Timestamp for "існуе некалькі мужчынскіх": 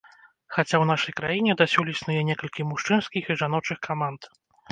1.93-3.23